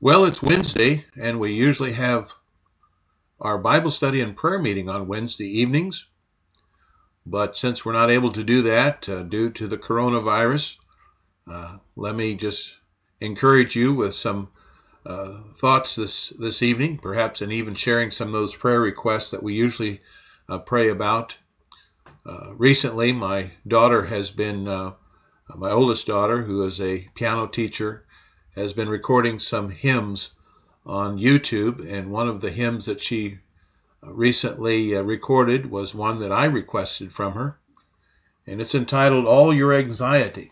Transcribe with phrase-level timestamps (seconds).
[0.00, 2.32] Well, it's Wednesday, and we usually have
[3.40, 6.06] our Bible study and prayer meeting on Wednesday evenings.
[7.26, 10.76] But since we're not able to do that uh, due to the coronavirus,
[11.50, 12.76] uh, let me just
[13.20, 14.52] encourage you with some
[15.04, 19.42] uh, thoughts this this evening, perhaps, and even sharing some of those prayer requests that
[19.42, 20.00] we usually
[20.48, 21.36] uh, pray about.
[22.24, 24.92] Uh, recently, my daughter has been, uh,
[25.56, 28.04] my oldest daughter, who is a piano teacher,
[28.58, 30.32] has been recording some hymns
[30.84, 33.38] on YouTube, and one of the hymns that she
[34.04, 37.56] uh, recently uh, recorded was one that I requested from her,
[38.48, 40.50] and it's entitled All Your Anxiety.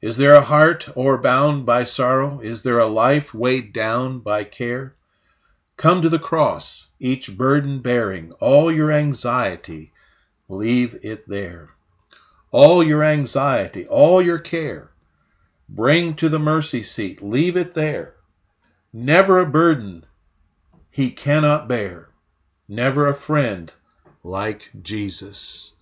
[0.00, 2.38] Is there a heart o'erbound by sorrow?
[2.40, 4.94] Is there a life weighed down by care?
[5.76, 9.92] Come to the cross, each burden bearing, all your anxiety,
[10.48, 11.70] leave it there.
[12.52, 14.89] All your anxiety, all your care,
[15.72, 18.16] Bring to the mercy seat, leave it there.
[18.92, 20.04] Never a burden
[20.90, 22.08] he cannot bear,
[22.68, 23.72] never a friend
[24.24, 25.72] like Jesus.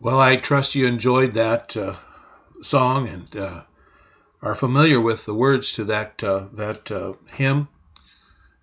[0.00, 1.96] Well, I trust you enjoyed that uh,
[2.62, 3.64] song and uh,
[4.40, 7.66] are familiar with the words to that uh, that uh, hymn,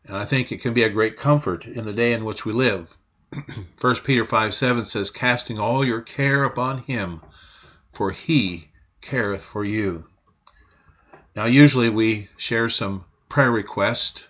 [0.05, 2.53] and I think it can be a great comfort in the day in which we
[2.53, 2.95] live.
[3.81, 7.21] 1 Peter 5 7 says, Casting all your care upon him,
[7.91, 8.69] for he
[9.01, 10.07] careth for you.
[11.35, 14.23] Now, usually we share some prayer requests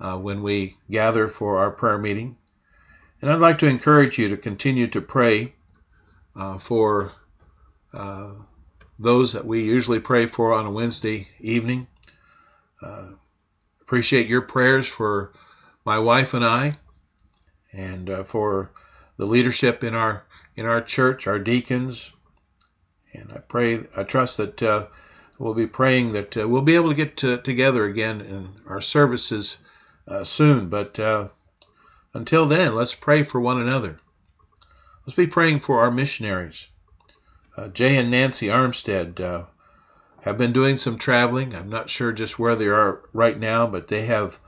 [0.00, 2.38] uh, when we gather for our prayer meeting.
[3.20, 5.52] And I'd like to encourage you to continue to pray
[6.38, 7.12] uh, for
[7.92, 8.32] uh,
[8.98, 11.88] those that we usually pray for on a Wednesday evening.
[12.80, 13.08] Uh,
[13.82, 15.32] appreciate your prayers for
[15.84, 16.74] my wife and I,
[17.72, 18.70] and uh, for
[19.16, 20.24] the leadership in our
[20.54, 22.12] in our church, our deacons.
[23.12, 24.86] And I pray, I trust that uh,
[25.38, 28.80] we'll be praying that uh, we'll be able to get to, together again in our
[28.80, 29.58] services
[30.22, 30.68] soon.
[30.68, 30.98] But
[32.14, 33.98] until then, let's pray for one another.
[35.08, 36.68] Let's be praying for our missionaries.
[37.56, 39.44] Uh, Jay and Nancy Armstead uh,
[40.20, 41.54] have been doing some traveling.
[41.54, 44.38] I'm not sure just where they are right now, but they have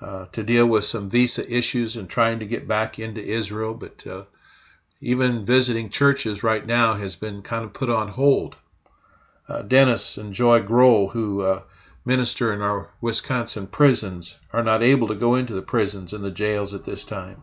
[0.00, 3.74] uh, to deal with some visa issues and trying to get back into Israel.
[3.74, 4.26] But uh,
[5.00, 8.54] even visiting churches right now has been kind of put on hold.
[9.48, 11.62] Uh, Dennis and Joy Grohl, who uh,
[12.04, 16.30] minister in our Wisconsin prisons, are not able to go into the prisons and the
[16.30, 17.42] jails at this time.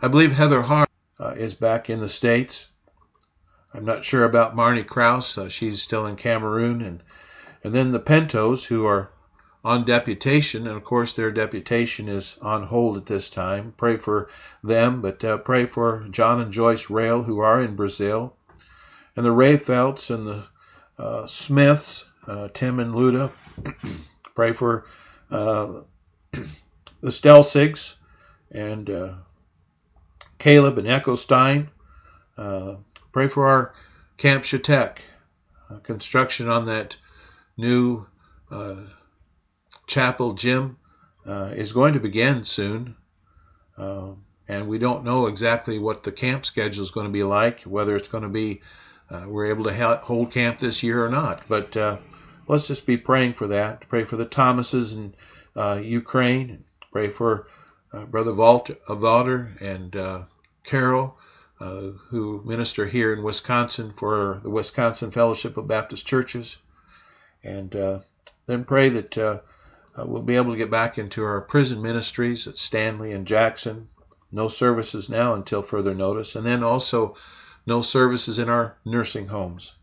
[0.00, 0.88] I believe Heather Hart
[1.22, 2.68] uh, is back in the States.
[3.72, 5.38] I'm not sure about Marnie Krause.
[5.38, 6.82] Uh, she's still in Cameroon.
[6.82, 7.02] And,
[7.62, 9.10] and then the Pentos, who are
[9.64, 10.66] on deputation.
[10.66, 13.72] And of course, their deputation is on hold at this time.
[13.76, 14.28] Pray for
[14.64, 18.34] them, but uh, pray for John and Joyce Rail, who are in Brazil.
[19.14, 20.44] And the Rayfelts and the
[20.98, 23.30] uh, Smiths, uh, Tim and Luda.
[24.34, 24.86] pray for
[25.30, 25.82] uh,
[26.32, 27.94] the Stelsigs
[28.50, 28.90] and
[30.42, 31.70] Caleb and Echo Stein.
[32.36, 32.74] Uh,
[33.12, 33.74] pray for our
[34.16, 34.96] Camp Shatek.
[35.70, 36.96] Uh, construction on that
[37.56, 38.04] new
[38.50, 38.84] uh,
[39.86, 40.78] chapel gym
[41.24, 42.96] uh, is going to begin soon.
[43.78, 44.14] Uh,
[44.48, 47.94] and we don't know exactly what the camp schedule is going to be like, whether
[47.94, 48.62] it's going to be
[49.10, 51.44] uh, we're able to ha- hold camp this year or not.
[51.48, 51.76] But
[52.48, 53.88] let's just be praying for that.
[53.88, 55.14] Pray for the Thomases in
[55.84, 56.64] Ukraine.
[56.90, 57.46] Pray for
[57.92, 60.26] Brother Walter and
[60.64, 61.18] Carol,
[61.60, 66.56] uh, who minister here in Wisconsin for the Wisconsin Fellowship of Baptist Churches.
[67.44, 68.00] And uh,
[68.46, 69.40] then pray that uh,
[69.96, 73.88] uh, we'll be able to get back into our prison ministries at Stanley and Jackson.
[74.30, 76.34] No services now until further notice.
[76.36, 77.16] And then also
[77.66, 79.74] no services in our nursing homes.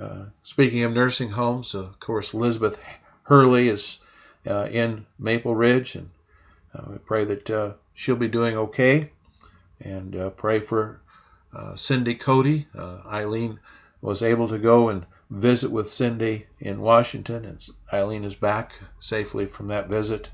[0.00, 2.82] Uh, speaking of nursing homes, of course, Elizabeth
[3.24, 3.98] Hurley is
[4.46, 6.10] uh, in Maple Ridge, and
[6.88, 9.10] we pray that she'll be doing okay
[9.80, 11.00] and uh, pray for
[11.54, 12.66] uh, Cindy Cody.
[12.76, 13.58] Uh, Eileen
[14.00, 19.46] was able to go and visit with Cindy in Washington, and Eileen is back safely
[19.46, 20.30] from that visit.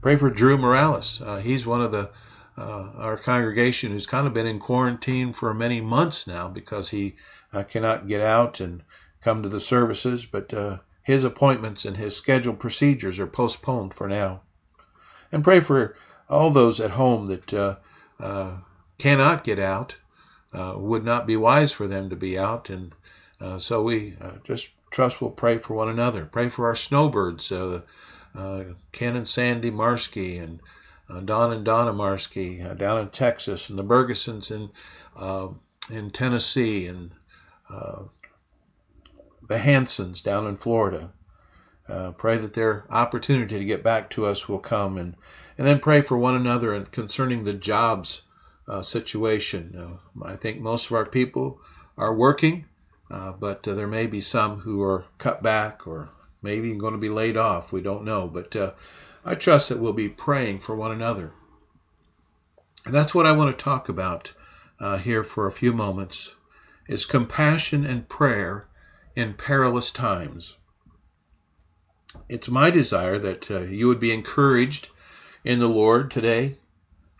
[0.00, 1.20] Pray for Drew Morales.
[1.24, 2.10] Uh, he's one of the
[2.56, 7.14] uh, our congregation who's kind of been in quarantine for many months now because he
[7.52, 8.82] uh, cannot get out and
[9.20, 10.52] come to the services, but
[11.02, 14.42] his appointments and his scheduled procedures are postponed for now.
[15.30, 15.94] And pray for
[16.28, 18.56] all those at home that uh,
[18.98, 19.96] cannot get out,
[20.52, 22.70] uh, would not be wise for them to be out.
[22.70, 22.92] And
[23.40, 26.24] uh, so we uh, just trust we'll pray for one another.
[26.24, 27.82] Pray for our snowbirds, uh,
[28.34, 30.60] uh, Ken and Sandy Marsky, and
[31.24, 34.70] Don and Donna Marsky down in Texas, and the Bergesons in,
[35.90, 37.12] in Tennessee, and
[39.48, 41.10] the Hansons down in Florida.
[41.88, 45.16] Uh, pray that their opportunity to get back to us will come and,
[45.56, 48.20] and then pray for one another and concerning the jobs
[48.68, 49.74] uh, situation.
[49.76, 51.60] Uh, I think most of our people
[51.96, 52.66] are working,
[53.10, 56.10] uh, but uh, there may be some who are cut back or
[56.42, 57.72] maybe going to be laid off.
[57.72, 58.28] We don't know.
[58.28, 58.72] But uh,
[59.24, 61.32] I trust that we'll be praying for one another.
[62.84, 64.32] And that's what I want to talk about
[64.78, 66.34] uh, here for a few moments
[66.88, 68.66] is compassion and prayer
[69.16, 70.56] in perilous times.
[72.28, 74.88] It's my desire that you would be encouraged
[75.44, 76.56] in the Lord today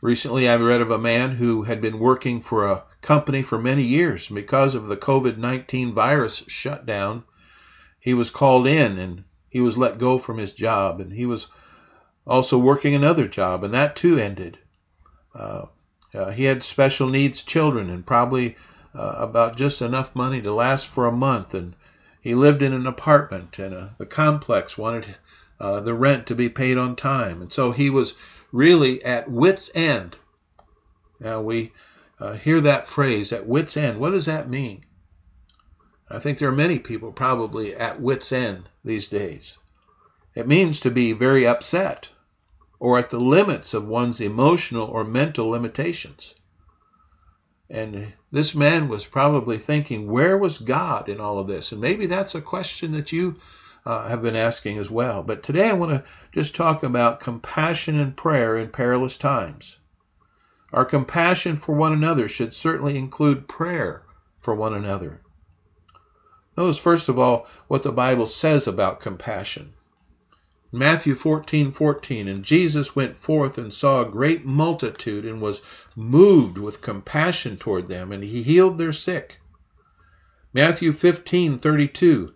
[0.00, 3.82] Recently, I read of a man who had been working for a company for many
[3.82, 4.28] years.
[4.28, 7.24] Because of the COVID 19 virus shutdown,
[7.98, 11.00] he was called in and he was let go from his job.
[11.00, 11.48] And he was
[12.28, 14.58] also working another job, and that too ended.
[15.34, 15.66] Uh,
[16.14, 18.56] uh, he had special needs children and probably
[18.94, 21.54] uh, about just enough money to last for a month.
[21.54, 21.74] And
[22.20, 25.16] he lived in an apartment, and uh, the complex wanted
[25.58, 27.42] uh, the rent to be paid on time.
[27.42, 28.14] And so he was
[28.52, 30.16] really at wit's end.
[31.20, 31.72] Now we
[32.20, 33.98] uh, hear that phrase, at wit's end.
[33.98, 34.84] What does that mean?
[36.10, 39.58] I think there are many people probably at wit's end these days.
[40.34, 42.08] It means to be very upset
[42.80, 46.34] or at the limits of one's emotional or mental limitations.
[47.68, 51.72] And this man was probably thinking, where was God in all of this?
[51.72, 53.36] And maybe that's a question that you
[53.88, 55.22] uh, have been asking as well.
[55.22, 59.78] But today I want to just talk about compassion and prayer in perilous times.
[60.74, 64.02] Our compassion for one another should certainly include prayer
[64.40, 65.22] for one another.
[66.54, 69.72] Notice, first of all, what the Bible says about compassion.
[70.70, 75.62] Matthew 14, 14, and Jesus went forth and saw a great multitude and was
[75.96, 79.38] moved with compassion toward them, and he healed their sick.
[80.52, 82.34] Matthew 15, 32,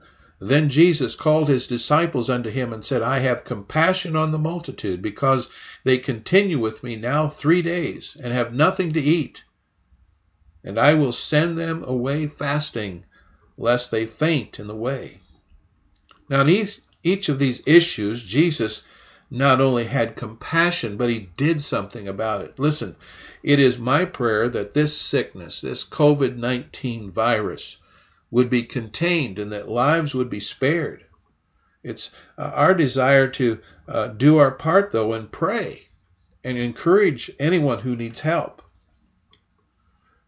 [0.48, 5.00] then Jesus called his disciples unto him and said, I have compassion on the multitude,
[5.00, 5.48] because
[5.84, 9.44] they continue with me now three days, and have nothing to eat.
[10.64, 13.04] and I will send them away fasting,
[13.56, 15.20] lest they faint in the way.
[16.28, 18.82] Now, in each, each of these issues, Jesus
[19.30, 22.58] not only had compassion, but he did something about it.
[22.58, 22.96] Listen,
[23.42, 27.76] it is my prayer that this sickness, this COVID 19 virus,
[28.32, 31.04] would be contained and that lives would be spared.
[31.84, 35.88] It's uh, our desire to uh, do our part, though, and pray
[36.42, 38.62] and encourage anyone who needs help.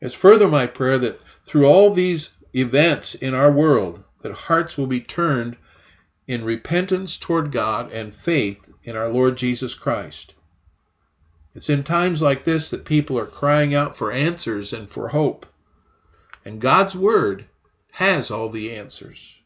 [0.00, 4.87] It's further my prayer that through all these events in our world, that hearts will
[4.87, 5.56] be turned
[6.26, 10.34] in repentance toward God and faith in our Lord Jesus Christ.
[11.54, 15.46] It's in times like this that people are crying out for answers and for hope.
[16.44, 17.46] And God's Word
[17.94, 19.40] has all the answers.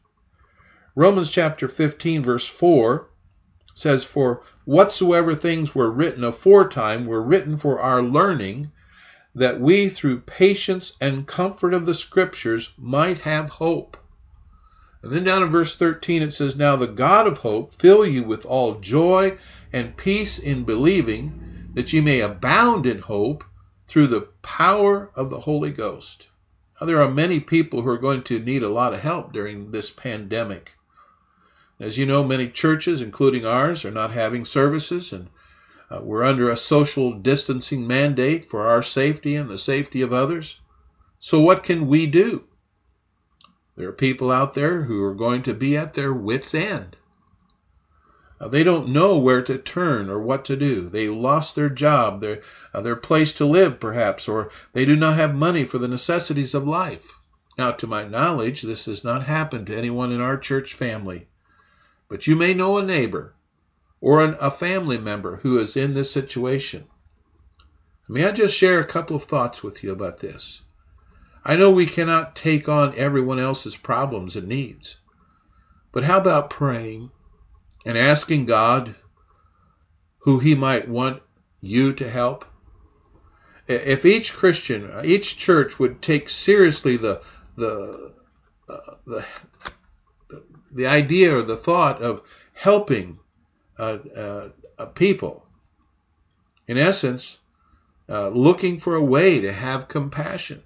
[0.95, 3.07] Romans chapter 15, verse 4
[3.75, 8.71] says, For whatsoever things were written aforetime were written for our learning,
[9.35, 13.95] that we through patience and comfort of the Scriptures might have hope.
[15.03, 18.23] And then down in verse 13 it says, Now the God of hope fill you
[18.23, 19.37] with all joy
[19.71, 23.43] and peace in believing, that ye may abound in hope
[23.85, 26.29] through the power of the Holy Ghost.
[26.79, 29.71] Now, there are many people who are going to need a lot of help during
[29.71, 30.75] this pandemic.
[31.79, 35.29] As you know, many churches, including ours, are not having services, and
[35.91, 40.59] uh, we're under a social distancing mandate for our safety and the safety of others.
[41.19, 42.43] So, what can we do?
[43.75, 46.95] There are people out there who are going to be at their wits' end.
[48.41, 50.87] Uh, they don't know where to turn or what to do.
[50.87, 52.41] They lost their job, their,
[52.73, 56.53] uh, their place to live, perhaps, or they do not have money for the necessities
[56.53, 57.19] of life.
[57.57, 61.27] Now, to my knowledge, this has not happened to anyone in our church family.
[62.07, 63.35] But you may know a neighbor
[63.99, 66.85] or an, a family member who is in this situation.
[68.07, 70.61] May I just share a couple of thoughts with you about this?
[71.43, 74.95] I know we cannot take on everyone else's problems and needs,
[75.91, 77.11] but how about praying
[77.85, 78.95] and asking God
[80.19, 81.21] who He might want
[81.61, 82.45] you to help?
[83.67, 87.21] If each Christian, each church would take seriously the
[87.55, 88.13] the
[88.67, 89.25] uh, the
[90.71, 92.21] the idea or the thought of
[92.53, 93.19] helping
[93.77, 95.45] uh, uh, people,
[96.67, 97.37] in essence,
[98.07, 100.63] uh, looking for a way to have compassion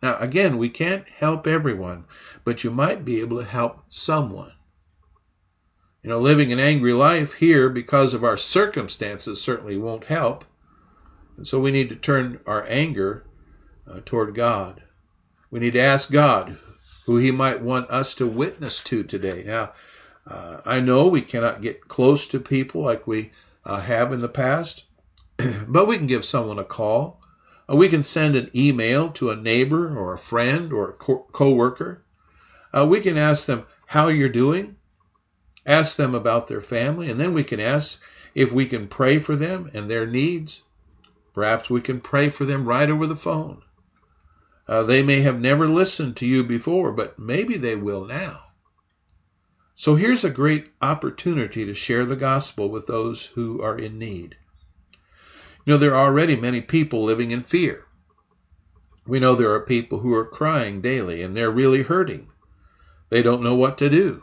[0.00, 2.04] now, again, we can't help everyone,
[2.44, 4.52] but you might be able to help someone.
[6.02, 10.44] You know, living an angry life here because of our circumstances certainly won't help.
[11.36, 13.24] And so we need to turn our anger
[13.90, 14.82] uh, toward God.
[15.50, 16.56] We need to ask God
[17.06, 19.44] who He might want us to witness to today.
[19.46, 19.72] Now,
[20.26, 23.32] uh, I know we cannot get close to people like we
[23.64, 24.84] uh, have in the past,
[25.66, 27.18] but we can give someone a call
[27.70, 31.50] uh, we can send an email to a neighbor or a friend or a co
[31.52, 32.02] worker.
[32.72, 34.76] Uh, we can ask them how you're doing,
[35.68, 38.00] ask them about their family, and then we can ask
[38.34, 40.62] if we can pray for them and their needs.
[41.34, 43.62] Perhaps we can pray for them right over the phone.
[44.66, 48.44] Uh, they may have never listened to you before, but maybe they will now.
[49.74, 54.36] So here's a great opportunity to share the gospel with those who are in need.
[55.64, 57.84] You know, there are already many people living in fear.
[59.06, 62.28] We know there are people who are crying daily and they're really hurting.
[63.10, 64.22] They don't know what to do.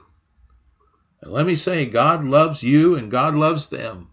[1.25, 4.09] And let me say, God loves you and God loves them.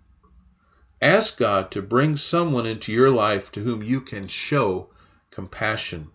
[1.02, 4.88] Ask God to bring someone into your life to whom you can show
[5.30, 6.08] compassion.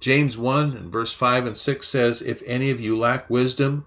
[0.00, 3.84] James 1 and verse 5 and 6 says, If any of you lack wisdom,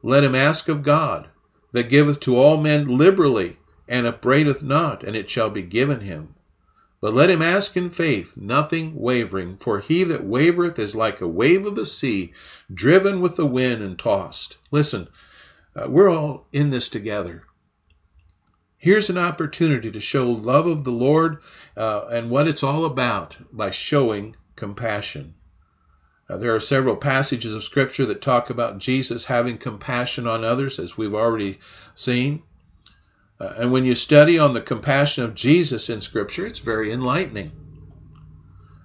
[0.00, 1.26] let him ask of God,
[1.72, 3.56] that giveth to all men liberally
[3.88, 6.36] and upbraideth not, and it shall be given him.
[7.00, 11.26] But let him ask in faith, nothing wavering, for he that wavereth is like a
[11.26, 12.34] wave of the sea,
[12.72, 14.58] driven with the wind and tossed.
[14.70, 15.08] Listen,
[15.78, 17.44] uh, we're all in this together.
[18.76, 21.38] Here's an opportunity to show love of the Lord
[21.76, 25.34] uh, and what it's all about by showing compassion.
[26.28, 30.78] Uh, there are several passages of Scripture that talk about Jesus having compassion on others,
[30.78, 31.58] as we've already
[31.94, 32.42] seen.
[33.40, 37.52] Uh, and when you study on the compassion of Jesus in Scripture, it's very enlightening.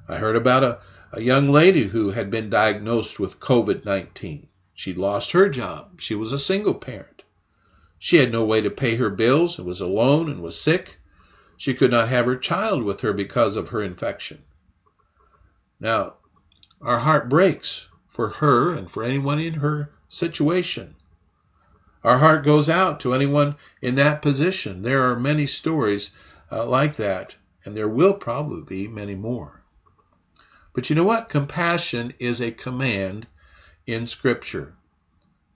[0.08, 0.80] I heard about a,
[1.12, 4.48] a young lady who had been diagnosed with COVID 19.
[4.74, 6.02] She'd lost her job.
[6.02, 7.24] She was a single parent.
[8.00, 10.98] She had no way to pay her bills and was alone and was sick.
[11.58, 14.44] She could not have her child with her because of her infection.
[15.80, 16.16] Now,
[16.82, 20.96] our heart breaks for her and for anyone in her situation.
[22.04, 24.82] Our heart goes out to anyone in that position.
[24.82, 26.12] There are many stories
[26.52, 29.62] uh, like that, and there will probably be many more.
[30.74, 31.30] But you know what?
[31.30, 33.28] Compassion is a command
[33.86, 34.76] in Scripture.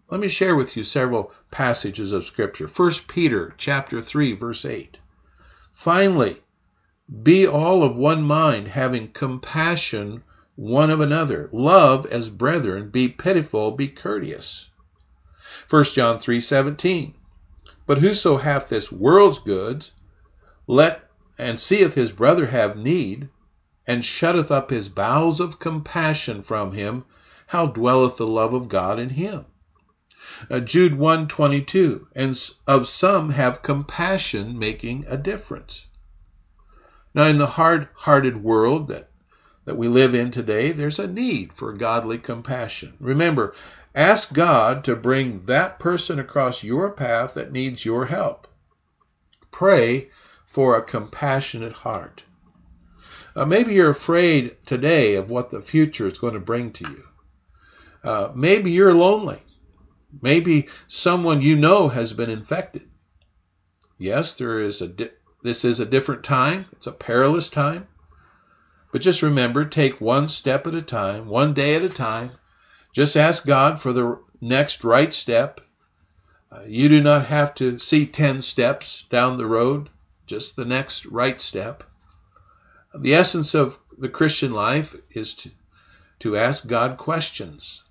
[0.10, 2.68] Let me share with you several passages of Scripture.
[2.68, 5.00] 1 Peter chapter 3, verse 8.
[5.72, 6.42] Finally,
[7.24, 10.24] be all of one mind, having compassion
[10.56, 11.50] one of another.
[11.52, 14.70] Love as brethren, be pitiful, be courteous.
[15.70, 17.14] 1 John 3:17
[17.86, 19.92] But whoso hath this world's goods,
[20.66, 23.30] let and seeth his brother have need,
[23.86, 27.06] and shutteth up his bowels of compassion from him,
[27.48, 29.46] how dwelleth the love of God in him?
[30.52, 35.88] Uh, Jude 1:22 And of some have compassion making a difference.
[37.14, 39.10] Now in the hard-hearted world that
[39.64, 42.96] that we live in today, there's a need for godly compassion.
[43.00, 43.54] Remember,
[43.96, 48.48] ask God to bring that person across your path that needs your help.
[49.52, 50.10] Pray
[50.46, 52.24] for a compassionate heart.
[53.36, 57.04] Uh, maybe you're afraid today of what the future is going to bring to you.
[58.08, 59.44] Uh, maybe you're lonely.
[60.22, 62.88] Maybe someone you know has been infected.
[63.98, 65.12] Yes, there is a di-
[65.44, 66.68] this is a different time.
[66.72, 67.86] It's a perilous time.
[68.94, 72.32] But just remember, take one step at a time, one day at a time.
[72.94, 75.60] Just ask God for the next right step.
[76.50, 79.90] Uh, you do not have to see 10 steps down the road,
[80.26, 81.84] just the next right step.
[82.98, 85.52] The essence of the Christian life is to,
[86.20, 87.84] to ask God questions.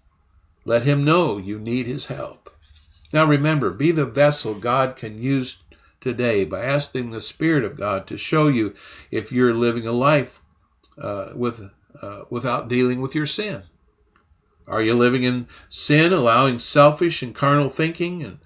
[0.66, 2.50] Let Him know you need His help.
[3.12, 5.58] Now remember, be the vessel God can use
[6.00, 8.75] today by asking the Spirit of God to show you
[9.12, 10.42] if you're living a life
[10.99, 11.70] uh, with
[12.02, 13.62] uh, without dealing with your sin?
[14.66, 18.38] Are you living in sin, allowing selfish and carnal thinking, and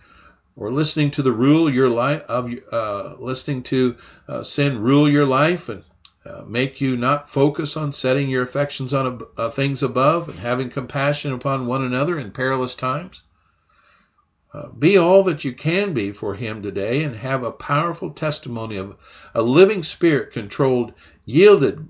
[0.57, 3.97] or listening to the rule your life of uh, listening to
[4.29, 5.85] uh, sin rule your life and
[6.31, 10.71] uh, make you not focus on setting your affections on uh, things above and having
[10.71, 13.23] compassion upon one another in perilous times?
[14.79, 18.97] be all that you can be for Him today and have a powerful testimony of
[19.35, 20.93] a living spirit controlled,
[21.25, 21.87] yielded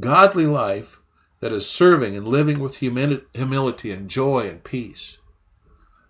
[0.00, 1.00] godly life
[1.40, 5.18] that is serving and living with humility and joy and peace.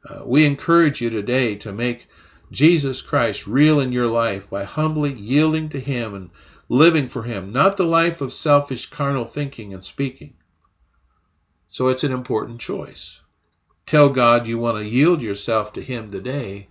[0.08, 2.06] Uh, we encourage you today to make
[2.52, 6.30] Jesus Christ real in your life by humbly yielding to Him and
[6.68, 10.34] living for Him, not the life of selfish carnal thinking and speaking.
[11.68, 13.20] So it's an important choice.
[13.86, 16.68] Tell God you want to yield yourself to Him today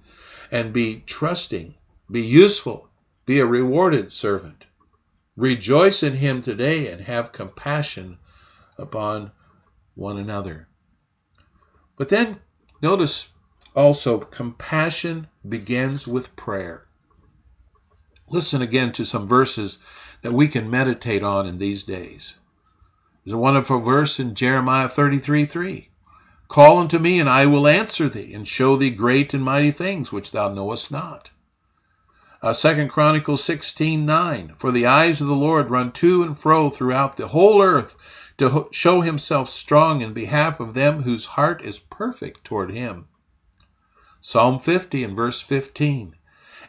[0.51, 1.73] and be trusting,
[2.11, 2.89] be useful,
[3.25, 4.67] be a rewarded servant.
[5.35, 8.19] Rejoice in him today and have compassion
[8.77, 9.31] upon
[9.95, 10.67] one another.
[11.97, 12.39] But then
[12.83, 13.29] notice
[13.75, 16.85] also compassion begins with prayer.
[18.33, 19.77] Listen again to some verses
[20.23, 22.37] that we can meditate on in these days.
[23.23, 25.89] There's a wonderful verse in Jeremiah 33 3.
[26.47, 30.11] Call unto me, and I will answer thee, and show thee great and mighty things
[30.11, 31.29] which thou knowest not.
[32.41, 37.17] Uh, Second Chronicles 16:9 For the eyes of the Lord run to and fro throughout
[37.17, 37.95] the whole earth
[38.39, 43.05] to show himself strong in behalf of them whose heart is perfect toward him.
[44.21, 46.15] Psalm 50 and verse 15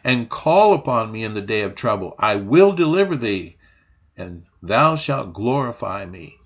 [0.05, 3.57] And call upon me in the day of trouble I will deliver thee
[4.17, 6.37] and thou shalt glorify me.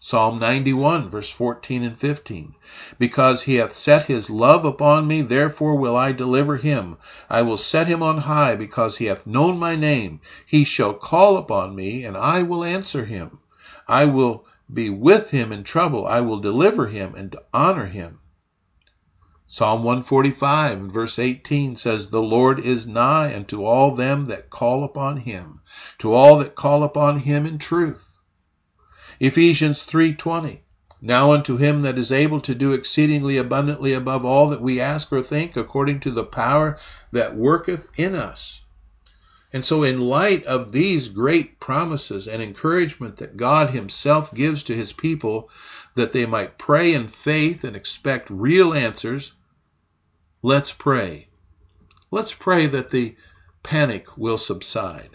[0.00, 2.54] Psalm 91, verse 14 and 15.
[2.98, 6.96] Because he hath set his love upon me, therefore will I deliver him.
[7.28, 10.20] I will set him on high, because he hath known my name.
[10.46, 13.38] He shall call upon me, and I will answer him.
[13.88, 16.06] I will be with him in trouble.
[16.06, 18.20] I will deliver him and honor him.
[19.46, 25.18] Psalm 145 verse 18 says, The Lord is nigh unto all them that call upon
[25.18, 25.60] him,
[25.98, 28.16] to all that call upon him in truth.
[29.20, 30.60] Ephesians 3:20
[31.02, 35.12] Now unto him that is able to do exceedingly abundantly above all that we ask
[35.12, 36.78] or think according to the power
[37.12, 38.62] that worketh in us.
[39.52, 44.74] And so in light of these great promises and encouragement that God himself gives to
[44.74, 45.50] his people
[45.94, 49.32] that they might pray in faith and expect real answers,
[50.42, 51.28] let's pray.
[52.10, 53.16] Let's pray that the
[53.62, 55.10] panic will subside,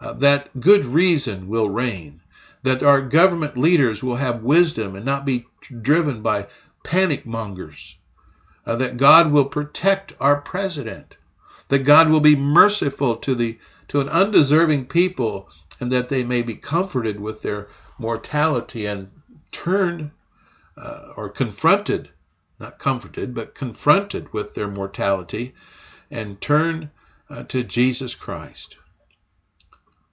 [0.00, 2.20] uh, that good reason will reign,
[2.62, 5.46] that our government leaders will have wisdom and not be
[5.82, 6.48] driven by
[6.84, 7.96] panic mongers,
[8.66, 11.16] uh, that God will protect our president,
[11.68, 16.42] that God will be merciful to the to an undeserving people, and that they may
[16.42, 17.68] be comforted with their
[17.98, 19.10] mortality and
[19.56, 20.10] turned
[20.76, 22.10] uh, or confronted,
[22.60, 25.54] not comforted, but confronted with their mortality,
[26.10, 26.90] and turn
[27.30, 28.76] uh, to Jesus Christ.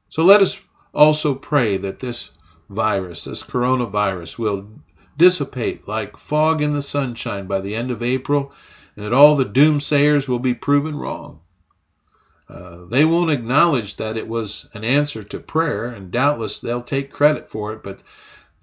[0.07, 0.61] So let us
[0.93, 2.31] also pray that this
[2.69, 4.69] virus, this coronavirus, will
[5.17, 8.53] dissipate like fog in the sunshine by the end of April,
[8.95, 11.41] and that all the doomsayers will be proven wrong.
[12.47, 17.11] Uh, they won't acknowledge that it was an answer to prayer, and doubtless they'll take
[17.11, 18.01] credit for it, but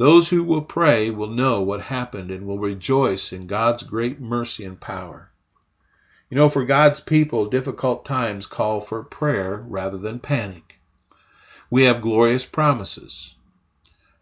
[0.00, 4.64] those who will pray will know what happened and will rejoice in God's great mercy
[4.64, 5.30] and power.
[6.30, 10.80] You know, for God's people, difficult times call for prayer rather than panic.
[11.68, 13.34] We have glorious promises.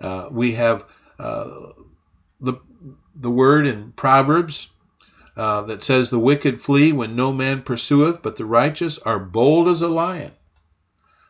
[0.00, 0.84] Uh, we have
[1.16, 1.68] uh,
[2.40, 2.54] the,
[3.14, 4.70] the word in Proverbs
[5.36, 9.68] uh, that says, The wicked flee when no man pursueth, but the righteous are bold
[9.68, 10.32] as a lion.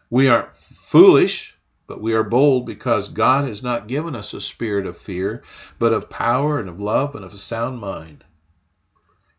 [0.08, 1.54] We are foolish,
[1.88, 5.42] but we are bold because God has not given us a spirit of fear,
[5.78, 8.24] but of power and of love and of a sound mind.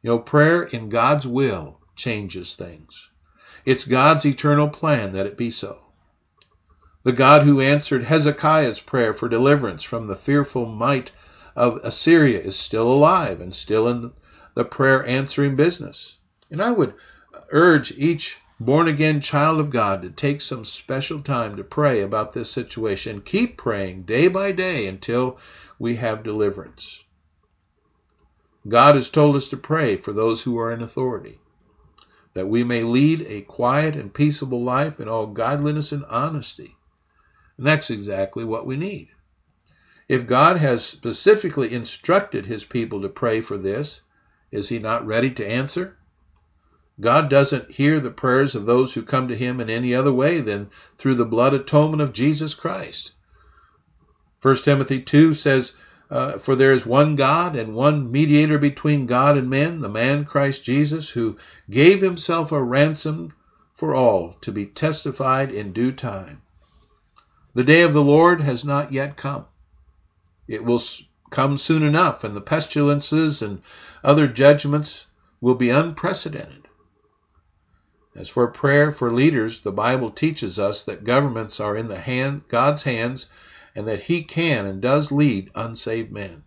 [0.01, 3.07] You know, prayer in God's will changes things.
[3.65, 5.77] It's God's eternal plan that it be so.
[7.03, 11.11] The God who answered Hezekiah's prayer for deliverance from the fearful might
[11.55, 14.11] of Assyria is still alive and still in
[14.55, 16.17] the prayer answering business.
[16.49, 16.95] And I would
[17.51, 22.33] urge each born again child of God to take some special time to pray about
[22.33, 23.21] this situation.
[23.21, 25.37] Keep praying day by day until
[25.77, 27.03] we have deliverance.
[28.67, 31.39] God has told us to pray for those who are in authority,
[32.33, 36.75] that we may lead a quiet and peaceable life in all godliness and honesty.
[37.57, 39.09] And that's exactly what we need.
[40.09, 44.01] If God has specifically instructed his people to pray for this,
[44.51, 45.98] is he not ready to answer?
[47.01, 50.41] God doesn't hear the prayers of those who come to him in any other way
[50.41, 53.11] than through the blood atonement of Jesus Christ.
[54.41, 55.73] 1 Timothy 2 says,
[56.09, 60.25] uh, For there is one God and one mediator between God and men, the man
[60.25, 61.37] Christ Jesus, who
[61.69, 63.33] gave himself a ransom
[63.73, 66.41] for all to be testified in due time.
[67.53, 69.45] The day of the Lord has not yet come.
[70.47, 70.81] It will
[71.29, 73.61] come soon enough, and the pestilences and
[74.03, 75.05] other judgments
[75.41, 76.68] will be unprecedented.
[78.19, 82.41] As for prayer for leaders, the Bible teaches us that governments are in the hand
[82.49, 83.27] God's hands
[83.73, 86.43] and that he can and does lead unsaved men.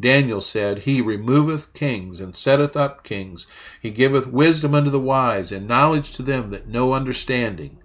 [0.00, 3.48] Daniel said, He removeth kings and setteth up kings.
[3.82, 7.78] He giveth wisdom unto the wise and knowledge to them that know understanding.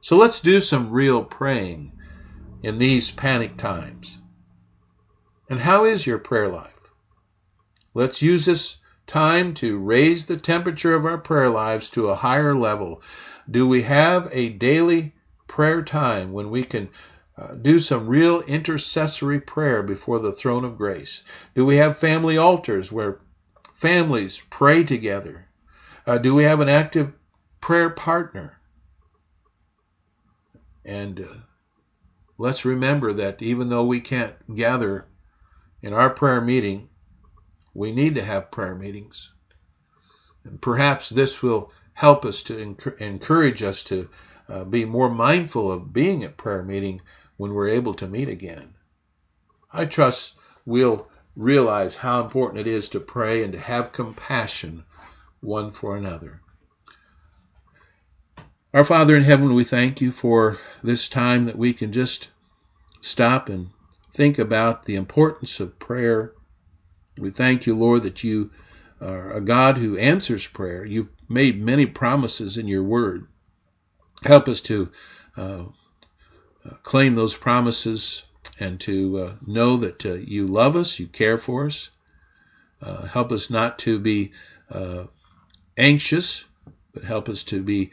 [0.00, 1.92] So let's do some real praying
[2.62, 4.16] in these panic times.
[5.50, 6.80] And how is your prayer life?
[7.92, 12.54] Let's use this time to raise the temperature of our prayer lives to a higher
[12.54, 13.02] level.
[13.48, 15.14] Do we have a daily
[15.46, 16.88] prayer time when we can
[17.38, 21.22] uh, do some real intercessory prayer before the throne of grace?
[21.54, 23.20] Do we have family altars where
[23.74, 25.46] families pray together?
[26.06, 27.12] Uh, do we have an active
[27.60, 28.58] prayer partner?
[30.84, 31.34] And uh,
[32.38, 35.06] let's remember that even though we can't gather
[35.82, 36.88] in our prayer meeting,
[37.76, 39.32] we need to have prayer meetings.
[40.44, 42.58] And perhaps this will help us to
[42.98, 44.08] encourage us to
[44.48, 47.02] uh, be more mindful of being at prayer meeting
[47.36, 48.74] when we're able to meet again.
[49.72, 50.34] I trust
[50.64, 54.84] we'll realize how important it is to pray and to have compassion
[55.40, 56.40] one for another.
[58.72, 62.28] Our Father in heaven, we thank you for this time that we can just
[63.00, 63.68] stop and
[64.12, 66.32] think about the importance of prayer.
[67.18, 68.50] We thank you, Lord, that you
[69.00, 70.84] are a God who answers prayer.
[70.84, 73.26] You've made many promises in your word.
[74.22, 74.90] Help us to
[75.36, 75.64] uh,
[76.64, 78.24] uh claim those promises
[78.58, 81.90] and to uh, know that uh, you love us, you care for us.
[82.80, 84.32] Uh, help us not to be
[84.70, 85.04] uh,
[85.76, 86.44] anxious,
[86.92, 87.90] but help us to be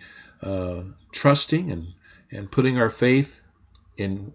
[1.14, 1.88] trusting and,
[2.32, 3.40] and putting our faith
[3.96, 4.34] in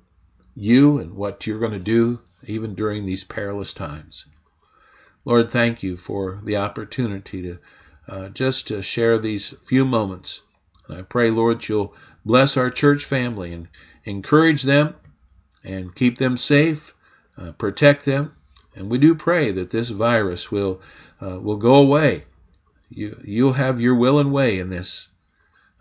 [0.55, 4.24] you and what you're going to do even during these perilous times.
[5.28, 7.58] Lord, thank you for the opportunity to
[8.08, 10.40] uh, just to share these few moments.
[10.88, 13.68] And I pray, Lord, you'll bless our church family and
[14.06, 14.94] encourage them
[15.62, 16.94] and keep them safe,
[17.36, 18.32] uh, protect them.
[18.74, 20.80] And we do pray that this virus will
[21.20, 22.24] uh, will go away.
[22.88, 25.08] You you'll have your will and way in this.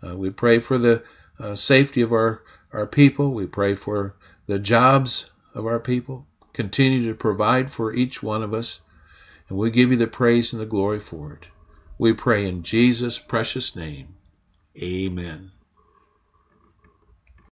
[0.06, 1.02] Uh, we pray for the
[1.40, 3.32] uh, safety of our our people.
[3.32, 4.14] We pray for
[4.46, 6.26] the jobs of our people.
[6.52, 8.80] Continue to provide for each one of us,
[9.48, 11.48] and we give you the praise and the glory for it.
[11.98, 14.14] We pray in Jesus' precious name.
[14.80, 15.50] Amen.